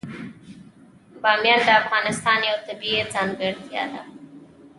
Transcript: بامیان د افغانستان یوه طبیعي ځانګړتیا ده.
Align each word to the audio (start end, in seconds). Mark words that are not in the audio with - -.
بامیان 1.23 1.59
د 1.67 1.69
افغانستان 1.81 2.37
یوه 2.47 2.61
طبیعي 2.67 3.01
ځانګړتیا 3.13 3.83
ده. 3.93 4.01